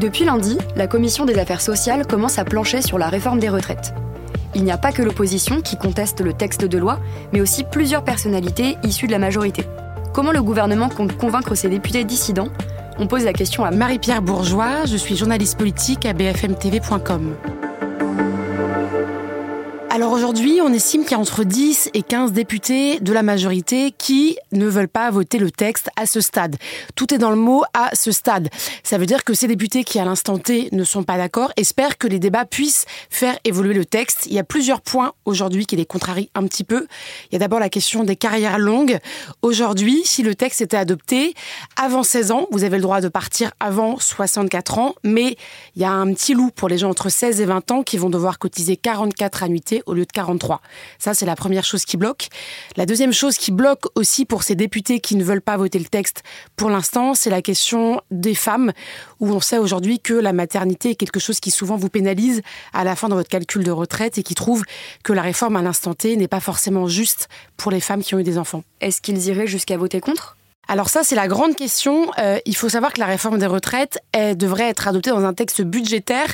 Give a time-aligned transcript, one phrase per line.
[0.00, 3.92] Depuis lundi, la Commission des affaires sociales commence à plancher sur la réforme des retraites.
[4.54, 6.98] Il n'y a pas que l'opposition qui conteste le texte de loi,
[7.34, 9.66] mais aussi plusieurs personnalités issues de la majorité.
[10.14, 12.48] Comment le gouvernement compte convaincre ses députés dissidents?
[12.98, 17.34] On pose la question à Marie-Pierre Bourgeois, je suis journaliste politique à bfmtv.com.
[19.92, 23.90] Alors aujourd'hui, on estime qu'il y a entre 10 et 15 députés de la majorité
[23.90, 26.54] qui ne veulent pas voter le texte à ce stade.
[26.94, 28.50] Tout est dans le mot à ce stade.
[28.84, 31.98] Ça veut dire que ces députés qui à l'instant T ne sont pas d'accord espèrent
[31.98, 34.26] que les débats puissent faire évoluer le texte.
[34.26, 36.86] Il y a plusieurs points aujourd'hui qui les contrarient un petit peu.
[37.30, 39.00] Il y a d'abord la question des carrières longues.
[39.42, 41.34] Aujourd'hui, si le texte était adopté
[41.74, 45.36] avant 16 ans, vous avez le droit de partir avant 64 ans, mais
[45.74, 47.98] il y a un petit loup pour les gens entre 16 et 20 ans qui
[47.98, 50.60] vont devoir cotiser 44 annuités au lieu de 43.
[50.98, 52.28] Ça, c'est la première chose qui bloque.
[52.76, 55.84] La deuxième chose qui bloque aussi pour ces députés qui ne veulent pas voter le
[55.84, 56.22] texte
[56.56, 58.72] pour l'instant, c'est la question des femmes,
[59.18, 62.84] où on sait aujourd'hui que la maternité est quelque chose qui souvent vous pénalise à
[62.84, 64.62] la fin de votre calcul de retraite et qui trouve
[65.02, 68.18] que la réforme à l'instant T n'est pas forcément juste pour les femmes qui ont
[68.18, 68.62] eu des enfants.
[68.80, 70.36] Est-ce qu'ils iraient jusqu'à voter contre?
[70.70, 72.12] Alors ça, c'est la grande question.
[72.20, 75.62] Euh, il faut savoir que la réforme des retraites devrait être adoptée dans un texte
[75.62, 76.28] budgétaire.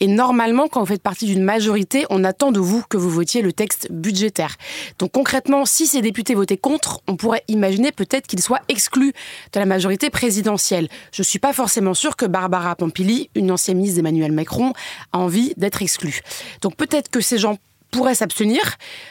[0.00, 3.42] Et normalement, quand vous faites partie d'une majorité, on attend de vous que vous votiez
[3.42, 4.56] le texte budgétaire.
[4.98, 9.12] Donc concrètement, si ces députés votaient contre, on pourrait imaginer peut-être qu'ils soient exclus
[9.52, 10.88] de la majorité présidentielle.
[11.12, 14.72] Je ne suis pas forcément sûre que Barbara Pompili, une ancienne ministre d'Emmanuel Macron,
[15.12, 16.22] a envie d'être exclue.
[16.60, 17.56] Donc peut-être que ces gens
[17.90, 18.60] pourrait s'abstenir,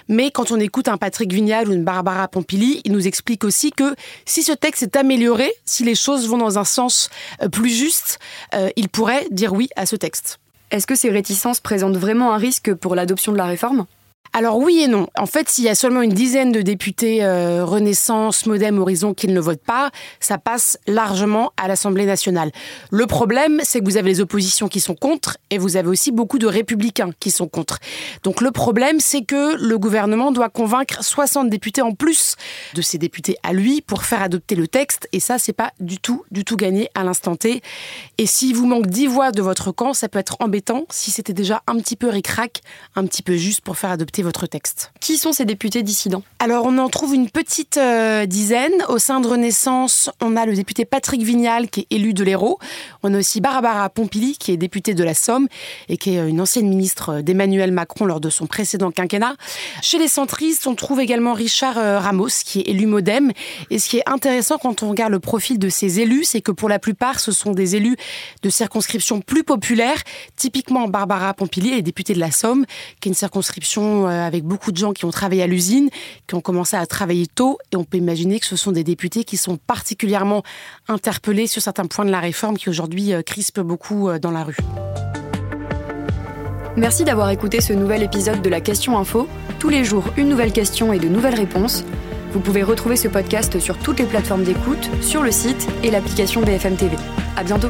[0.08, 3.72] mais quand on écoute un Patrick Vignal ou une Barbara Pompili, il nous explique aussi
[3.72, 3.96] que
[4.26, 7.10] si ce texte est amélioré, si les choses vont dans un sens
[7.42, 8.20] euh, plus juste,
[8.54, 10.40] euh, il pourrait dire oui à ce texte.
[10.72, 13.86] Est-ce que ces réticences présentent vraiment un risque pour l'adoption de la réforme?
[14.34, 15.08] Alors oui et non.
[15.18, 19.28] En fait, s'il y a seulement une dizaine de députés euh, Renaissance, Modem, Horizon qui
[19.28, 22.52] ne votent pas, ça passe largement à l'Assemblée nationale.
[22.92, 26.12] Le problème, c'est que vous avez les oppositions qui sont contre et vous avez aussi
[26.12, 27.80] beaucoup de républicains qui sont contre.
[28.24, 32.36] Donc le problème, c'est que le gouvernement doit convaincre 60 députés en plus
[32.74, 36.00] de ses députés à lui pour faire adopter le texte et ça, c'est pas du
[36.00, 37.62] tout, du tout gagné à l'instant T.
[38.18, 41.34] Et s'il vous manque 10 voix de votre camp, ça peut être embêtant si c'était
[41.34, 42.62] déjà un petit peu ricrac,
[42.96, 44.92] un petit peu juste pour faire adopter votre texte.
[45.00, 46.24] Qui sont ces députés dissidents?
[46.40, 48.74] Alors, on en trouve une petite euh, dizaine.
[48.90, 52.60] Au sein de Renaissance, on a le député Patrick Vignal, qui est élu de l'Hérault.
[53.04, 55.48] On a aussi Barbara Pompili, qui est députée de la Somme
[55.90, 59.36] et qui est euh, une ancienne ministre d'Emmanuel Macron lors de son précédent quinquennat.
[59.82, 63.32] Chez les centristes, on trouve également Richard euh, Ramos, qui est élu Modem.
[63.70, 66.52] Et ce qui est intéressant quand on regarde le profil de ces élus, c'est que
[66.52, 67.98] pour la plupart, ce sont des élus
[68.42, 70.02] de circonscriptions plus populaires.
[70.36, 72.66] Typiquement, Barbara Pompili est députée de la Somme,
[73.00, 75.90] qui est une circonscription euh, avec beaucoup de gens qui ont travaillé à l'usine,
[76.28, 79.24] qui ont commencé à travailler tôt, et on peut imaginer que ce sont des députés
[79.24, 80.44] qui sont particulièrement
[80.88, 84.44] interpellés sur certains points de la réforme qui aujourd'hui euh, crispent beaucoup euh, dans la
[84.44, 84.58] rue.
[86.78, 89.30] Merci d'avoir écouté ce nouvel épisode de la Question Info.
[89.60, 91.86] Tous les jours, une nouvelle question et de nouvelles réponses.
[92.34, 96.42] Vous pouvez retrouver ce podcast sur toutes les plateformes d'écoute, sur le site et l'application
[96.42, 96.98] BFM TV.
[97.38, 97.70] À bientôt!